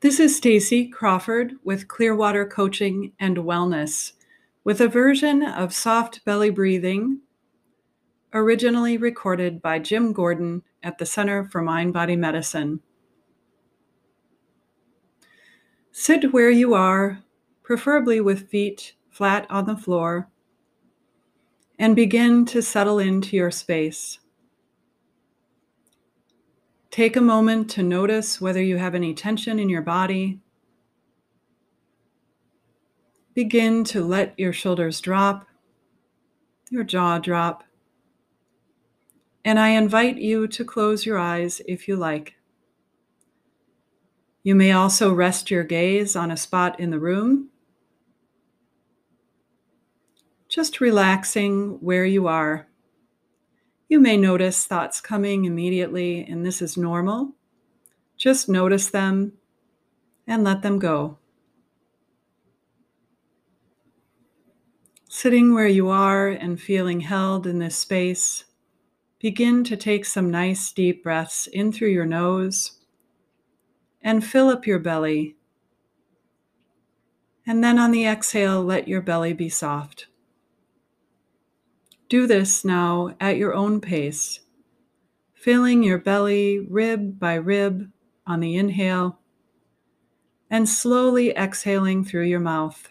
This 0.00 0.20
is 0.20 0.36
Stacy 0.36 0.86
Crawford 0.86 1.54
with 1.64 1.88
Clearwater 1.88 2.46
Coaching 2.46 3.14
and 3.18 3.38
Wellness 3.38 4.12
with 4.62 4.80
a 4.80 4.86
version 4.86 5.42
of 5.42 5.74
soft 5.74 6.24
belly 6.24 6.50
breathing 6.50 7.22
originally 8.32 8.96
recorded 8.96 9.60
by 9.60 9.80
Jim 9.80 10.12
Gordon 10.12 10.62
at 10.84 10.98
the 10.98 11.04
Center 11.04 11.48
for 11.50 11.62
Mind 11.62 11.92
Body 11.92 12.14
Medicine. 12.14 12.78
Sit 15.90 16.32
where 16.32 16.50
you 16.50 16.74
are, 16.74 17.24
preferably 17.64 18.20
with 18.20 18.48
feet 18.48 18.94
flat 19.10 19.48
on 19.50 19.66
the 19.66 19.76
floor, 19.76 20.28
and 21.76 21.96
begin 21.96 22.44
to 22.44 22.62
settle 22.62 23.00
into 23.00 23.36
your 23.36 23.50
space. 23.50 24.20
Take 26.90 27.16
a 27.16 27.20
moment 27.20 27.70
to 27.70 27.82
notice 27.82 28.40
whether 28.40 28.62
you 28.62 28.78
have 28.78 28.94
any 28.94 29.12
tension 29.14 29.58
in 29.58 29.68
your 29.68 29.82
body. 29.82 30.40
Begin 33.34 33.84
to 33.84 34.02
let 34.02 34.34
your 34.38 34.52
shoulders 34.52 35.00
drop, 35.00 35.46
your 36.70 36.84
jaw 36.84 37.18
drop. 37.18 37.62
And 39.44 39.58
I 39.58 39.68
invite 39.70 40.16
you 40.16 40.48
to 40.48 40.64
close 40.64 41.06
your 41.06 41.18
eyes 41.18 41.60
if 41.66 41.86
you 41.88 41.96
like. 41.96 42.34
You 44.42 44.54
may 44.54 44.72
also 44.72 45.12
rest 45.12 45.50
your 45.50 45.64
gaze 45.64 46.16
on 46.16 46.30
a 46.30 46.36
spot 46.36 46.80
in 46.80 46.90
the 46.90 46.98
room, 46.98 47.50
just 50.48 50.80
relaxing 50.80 51.78
where 51.80 52.06
you 52.06 52.26
are. 52.26 52.66
You 53.88 54.00
may 54.00 54.18
notice 54.18 54.66
thoughts 54.66 55.00
coming 55.00 55.46
immediately, 55.46 56.22
and 56.22 56.44
this 56.44 56.60
is 56.60 56.76
normal. 56.76 57.32
Just 58.18 58.46
notice 58.46 58.90
them 58.90 59.32
and 60.26 60.44
let 60.44 60.60
them 60.60 60.78
go. 60.78 61.16
Sitting 65.08 65.54
where 65.54 65.66
you 65.66 65.88
are 65.88 66.28
and 66.28 66.60
feeling 66.60 67.00
held 67.00 67.46
in 67.46 67.60
this 67.60 67.76
space, 67.76 68.44
begin 69.18 69.64
to 69.64 69.76
take 69.76 70.04
some 70.04 70.30
nice 70.30 70.70
deep 70.70 71.02
breaths 71.02 71.46
in 71.46 71.72
through 71.72 71.88
your 71.88 72.04
nose 72.04 72.78
and 74.02 74.22
fill 74.22 74.50
up 74.50 74.66
your 74.66 74.78
belly. 74.78 75.36
And 77.46 77.64
then 77.64 77.78
on 77.78 77.90
the 77.90 78.04
exhale, 78.04 78.62
let 78.62 78.86
your 78.86 79.00
belly 79.00 79.32
be 79.32 79.48
soft. 79.48 80.08
Do 82.08 82.26
this 82.26 82.64
now 82.64 83.14
at 83.20 83.36
your 83.36 83.52
own 83.52 83.80
pace, 83.80 84.40
filling 85.34 85.82
your 85.82 85.98
belly 85.98 86.58
rib 86.58 87.18
by 87.18 87.34
rib 87.34 87.90
on 88.26 88.40
the 88.40 88.56
inhale 88.56 89.18
and 90.50 90.66
slowly 90.66 91.30
exhaling 91.36 92.04
through 92.04 92.24
your 92.24 92.40
mouth. 92.40 92.90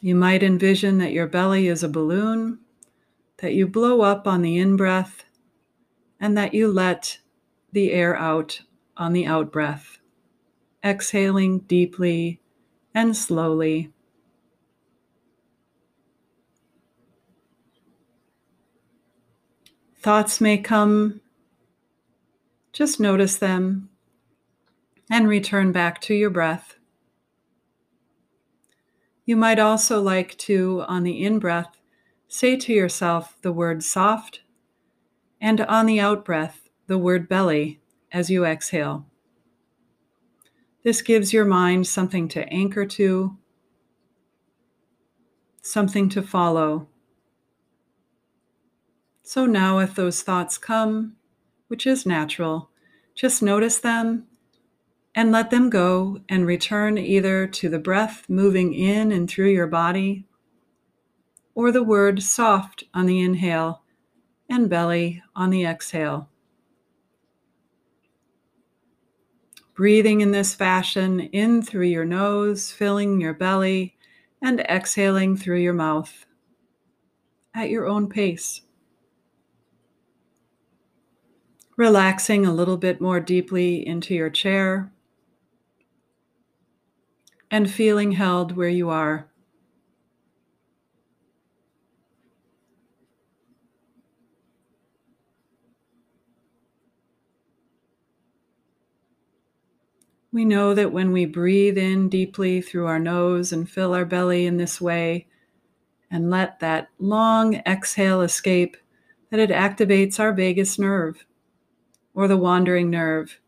You 0.00 0.16
might 0.16 0.42
envision 0.42 0.98
that 0.98 1.12
your 1.12 1.28
belly 1.28 1.68
is 1.68 1.84
a 1.84 1.88
balloon, 1.88 2.58
that 3.36 3.54
you 3.54 3.68
blow 3.68 4.00
up 4.00 4.26
on 4.26 4.42
the 4.42 4.58
in 4.58 4.76
breath, 4.76 5.24
and 6.18 6.36
that 6.36 6.54
you 6.54 6.66
let 6.66 7.18
the 7.70 7.92
air 7.92 8.16
out 8.16 8.62
on 8.96 9.12
the 9.12 9.26
out 9.26 9.52
breath, 9.52 9.98
exhaling 10.84 11.60
deeply 11.60 12.40
and 12.92 13.16
slowly. 13.16 13.91
Thoughts 20.02 20.40
may 20.40 20.58
come, 20.58 21.20
just 22.72 22.98
notice 22.98 23.36
them 23.36 23.88
and 25.08 25.28
return 25.28 25.70
back 25.70 26.00
to 26.00 26.14
your 26.14 26.28
breath. 26.28 26.74
You 29.24 29.36
might 29.36 29.60
also 29.60 30.02
like 30.02 30.36
to, 30.38 30.84
on 30.88 31.04
the 31.04 31.24
in 31.24 31.38
breath, 31.38 31.76
say 32.26 32.56
to 32.56 32.72
yourself 32.72 33.36
the 33.42 33.52
word 33.52 33.84
soft, 33.84 34.40
and 35.40 35.60
on 35.60 35.86
the 35.86 36.00
out 36.00 36.24
breath, 36.24 36.68
the 36.88 36.98
word 36.98 37.28
belly 37.28 37.80
as 38.10 38.28
you 38.28 38.44
exhale. 38.44 39.06
This 40.82 41.00
gives 41.00 41.32
your 41.32 41.44
mind 41.44 41.86
something 41.86 42.26
to 42.30 42.48
anchor 42.52 42.86
to, 42.86 43.38
something 45.62 46.08
to 46.08 46.22
follow 46.22 46.88
so 49.32 49.46
now, 49.46 49.78
if 49.78 49.94
those 49.94 50.20
thoughts 50.20 50.58
come, 50.58 51.16
which 51.68 51.86
is 51.86 52.04
natural, 52.04 52.68
just 53.14 53.42
notice 53.42 53.78
them 53.78 54.26
and 55.14 55.32
let 55.32 55.48
them 55.48 55.70
go 55.70 56.20
and 56.28 56.46
return 56.46 56.98
either 56.98 57.46
to 57.46 57.70
the 57.70 57.78
breath 57.78 58.26
moving 58.28 58.74
in 58.74 59.10
and 59.10 59.30
through 59.30 59.48
your 59.48 59.66
body 59.66 60.26
or 61.54 61.72
the 61.72 61.82
word 61.82 62.22
soft 62.22 62.84
on 62.92 63.06
the 63.06 63.22
inhale 63.22 63.80
and 64.50 64.68
belly 64.68 65.22
on 65.34 65.48
the 65.48 65.64
exhale. 65.64 66.28
Breathing 69.72 70.20
in 70.20 70.32
this 70.32 70.54
fashion 70.54 71.20
in 71.20 71.62
through 71.62 71.86
your 71.86 72.04
nose, 72.04 72.70
filling 72.70 73.22
your 73.22 73.32
belly, 73.32 73.96
and 74.42 74.60
exhaling 74.60 75.38
through 75.38 75.60
your 75.60 75.72
mouth 75.72 76.26
at 77.54 77.70
your 77.70 77.86
own 77.86 78.10
pace. 78.10 78.60
Relaxing 81.76 82.44
a 82.44 82.52
little 82.52 82.76
bit 82.76 83.00
more 83.00 83.20
deeply 83.20 83.86
into 83.86 84.14
your 84.14 84.30
chair 84.30 84.92
and 87.50 87.70
feeling 87.70 88.12
held 88.12 88.56
where 88.56 88.68
you 88.68 88.88
are. 88.88 89.28
We 100.32 100.46
know 100.46 100.72
that 100.74 100.92
when 100.92 101.12
we 101.12 101.26
breathe 101.26 101.76
in 101.76 102.08
deeply 102.08 102.62
through 102.62 102.86
our 102.86 102.98
nose 102.98 103.52
and 103.52 103.68
fill 103.68 103.92
our 103.94 104.06
belly 104.06 104.46
in 104.46 104.56
this 104.56 104.80
way, 104.80 105.26
and 106.10 106.30
let 106.30 106.60
that 106.60 106.88
long 106.98 107.56
exhale 107.66 108.22
escape, 108.22 108.76
that 109.30 109.40
it 109.40 109.50
activates 109.50 110.18
our 110.18 110.32
vagus 110.32 110.78
nerve 110.78 111.26
or 112.14 112.28
the 112.28 112.36
wandering 112.36 112.90
nerve. 112.90 113.40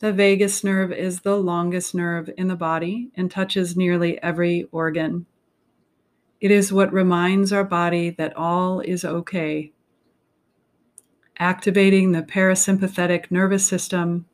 The 0.00 0.12
vagus 0.12 0.64
nerve 0.64 0.92
is 0.92 1.20
the 1.20 1.36
longest 1.36 1.94
nerve 1.94 2.28
in 2.36 2.48
the 2.48 2.56
body 2.56 3.10
and 3.16 3.30
touches 3.30 3.76
nearly 3.76 4.20
every 4.22 4.68
organ. 4.72 5.26
It 6.40 6.50
is 6.50 6.72
what 6.72 6.92
reminds 6.92 7.52
our 7.52 7.64
body 7.64 8.10
that 8.10 8.36
all 8.36 8.80
is 8.80 9.04
okay. 9.04 9.72
Activating 11.38 12.12
the 12.12 12.22
parasympathetic 12.22 13.30
nervous 13.30 13.66
system 13.66 14.26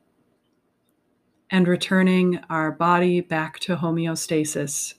and 1.50 1.68
returning 1.68 2.40
our 2.48 2.70
body 2.70 3.20
back 3.20 3.58
to 3.60 3.76
homeostasis. 3.76 4.94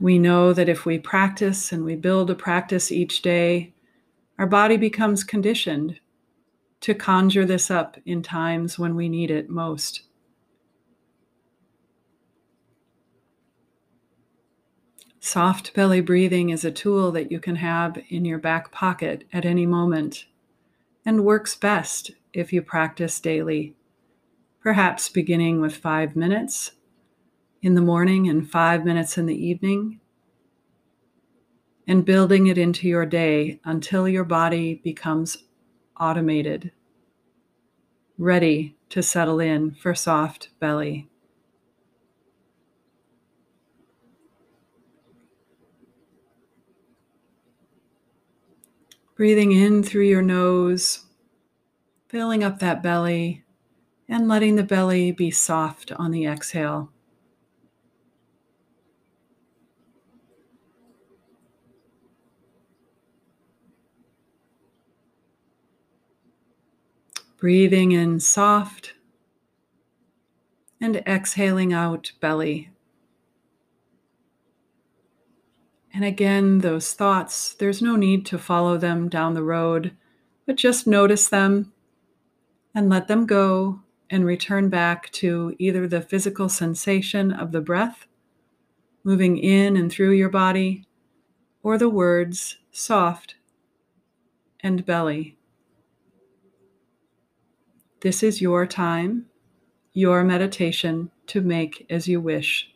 We 0.00 0.18
know 0.18 0.52
that 0.52 0.68
if 0.68 0.84
we 0.84 0.98
practice 0.98 1.72
and 1.72 1.84
we 1.84 1.96
build 1.96 2.30
a 2.30 2.34
practice 2.34 2.92
each 2.92 3.22
day, 3.22 3.73
our 4.38 4.46
body 4.46 4.76
becomes 4.76 5.24
conditioned 5.24 6.00
to 6.80 6.94
conjure 6.94 7.44
this 7.46 7.70
up 7.70 7.96
in 8.04 8.22
times 8.22 8.78
when 8.78 8.94
we 8.94 9.08
need 9.08 9.30
it 9.30 9.48
most. 9.48 10.02
Soft 15.20 15.72
belly 15.72 16.02
breathing 16.02 16.50
is 16.50 16.66
a 16.66 16.70
tool 16.70 17.10
that 17.12 17.32
you 17.32 17.40
can 17.40 17.56
have 17.56 17.98
in 18.10 18.26
your 18.26 18.38
back 18.38 18.70
pocket 18.70 19.24
at 19.32 19.46
any 19.46 19.64
moment 19.64 20.26
and 21.06 21.24
works 21.24 21.56
best 21.56 22.10
if 22.34 22.52
you 22.52 22.60
practice 22.60 23.20
daily, 23.20 23.74
perhaps 24.60 25.08
beginning 25.08 25.60
with 25.60 25.76
five 25.76 26.14
minutes 26.14 26.72
in 27.62 27.74
the 27.74 27.80
morning 27.80 28.28
and 28.28 28.50
five 28.50 28.84
minutes 28.84 29.16
in 29.16 29.24
the 29.24 29.46
evening, 29.46 30.00
and 31.86 32.04
building 32.04 32.46
it 32.46 32.56
into 32.56 32.88
your 32.88 33.06
day 33.06 33.60
until 33.64 34.08
your 34.08 34.24
body 34.24 34.80
becomes 34.82 35.44
automated, 36.00 36.72
ready 38.16 38.76
to 38.88 39.02
settle 39.02 39.40
in 39.40 39.72
for 39.72 39.94
soft 39.94 40.48
belly. 40.60 41.08
Breathing 49.16 49.52
in 49.52 49.82
through 49.82 50.04
your 50.04 50.22
nose, 50.22 51.06
filling 52.08 52.42
up 52.42 52.58
that 52.58 52.82
belly, 52.82 53.44
and 54.08 54.26
letting 54.26 54.56
the 54.56 54.64
belly 54.64 55.12
be 55.12 55.30
soft 55.30 55.92
on 55.92 56.10
the 56.10 56.26
exhale. 56.26 56.90
Breathing 67.44 67.92
in 67.92 68.20
soft 68.20 68.94
and 70.80 70.96
exhaling 71.06 71.74
out 71.74 72.12
belly. 72.18 72.70
And 75.92 76.06
again, 76.06 76.60
those 76.60 76.94
thoughts, 76.94 77.52
there's 77.52 77.82
no 77.82 77.96
need 77.96 78.24
to 78.24 78.38
follow 78.38 78.78
them 78.78 79.10
down 79.10 79.34
the 79.34 79.42
road, 79.42 79.94
but 80.46 80.56
just 80.56 80.86
notice 80.86 81.28
them 81.28 81.70
and 82.74 82.88
let 82.88 83.08
them 83.08 83.26
go 83.26 83.82
and 84.08 84.24
return 84.24 84.70
back 84.70 85.10
to 85.10 85.54
either 85.58 85.86
the 85.86 86.00
physical 86.00 86.48
sensation 86.48 87.30
of 87.30 87.52
the 87.52 87.60
breath 87.60 88.06
moving 89.04 89.36
in 89.36 89.76
and 89.76 89.92
through 89.92 90.12
your 90.12 90.30
body 90.30 90.86
or 91.62 91.76
the 91.76 91.90
words 91.90 92.56
soft 92.70 93.34
and 94.60 94.86
belly. 94.86 95.36
This 98.04 98.22
is 98.22 98.42
your 98.42 98.66
time, 98.66 99.30
your 99.94 100.24
meditation 100.24 101.10
to 101.28 101.40
make 101.40 101.86
as 101.88 102.06
you 102.06 102.20
wish. 102.20 102.68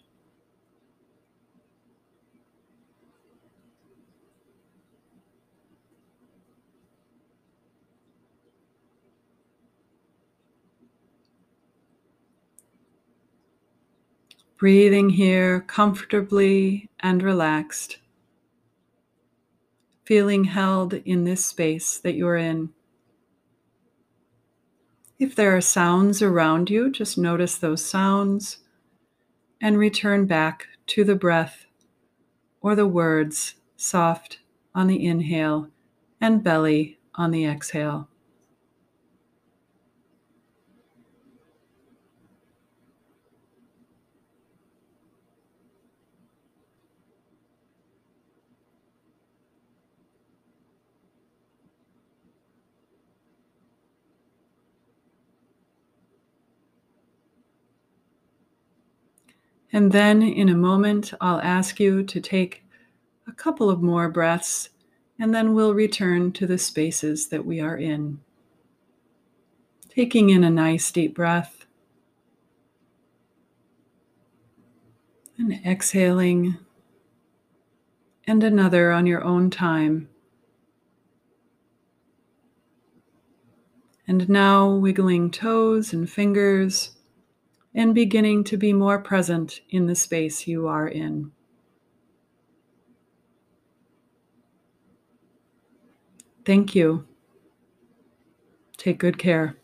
Breathing 14.57 15.11
here 15.11 15.61
comfortably 15.61 16.89
and 17.01 17.23
relaxed. 17.23 17.99
Feeling 20.07 20.45
held 20.45 20.95
in 20.95 21.25
this 21.25 21.45
space 21.45 21.99
that 21.99 22.15
you're 22.15 22.39
in. 22.39 22.71
If 25.19 25.35
there 25.35 25.57
are 25.57 25.61
sounds 25.61 26.23
around 26.23 26.71
you, 26.71 26.93
just 26.93 27.19
notice 27.19 27.57
those 27.57 27.85
sounds 27.85 28.59
and 29.61 29.77
return 29.77 30.27
back 30.27 30.69
to 30.89 31.03
the 31.03 31.17
breath 31.17 31.67
or 32.61 32.77
the 32.77 32.87
words 32.87 33.57
soft 33.77 34.39
on 34.77 34.87
the 34.87 35.05
inhale 35.05 35.71
and 36.21 36.45
belly 36.45 36.99
on 37.17 37.33
the 37.33 37.45
exhale. 37.47 38.09
And 59.73 59.93
then 59.93 60.23
in 60.23 60.49
a 60.49 60.57
moment, 60.57 61.13
I'll 61.21 61.41
ask 61.41 61.79
you 61.79 62.03
to 62.03 62.21
take 62.21 62.65
a 63.27 63.33
couple 63.33 63.69
of 63.69 63.83
more 63.83 64.09
breaths, 64.09 64.71
and 65.19 65.35
then 65.35 65.53
we'll 65.53 65.75
return 65.75 66.33
to 66.33 66.47
the 66.47 66.59
spaces 66.59 67.29
that 67.29 67.45
we 67.45 67.61
are 67.61 67.77
in. 67.77 68.21
Taking 69.91 70.31
in 70.31 70.45
a 70.45 70.51
nice 70.51 70.91
deep 70.91 71.15
breath 71.15 71.67
and 75.37 75.53
exhaling, 75.65 76.57
and 78.27 78.43
another 78.43 78.91
on 78.91 79.07
your 79.07 79.23
own 79.23 79.51
time. 79.51 80.09
And 84.07 84.29
now 84.29 84.75
wiggling 84.75 85.31
toes 85.31 85.93
and 85.93 86.11
fingers 86.11 86.98
and 87.79 87.95
beginning 87.95 88.43
to 88.43 88.57
be 88.57 88.73
more 88.73 88.99
present 88.99 89.61
in 89.71 89.87
the 89.87 89.95
space 89.95 90.49
you 90.49 90.67
are 90.67 90.89
in. 90.89 91.31
Thank 96.45 96.75
you. 96.75 97.07
Take 98.77 98.99
good 98.99 99.17
care. 99.17 99.55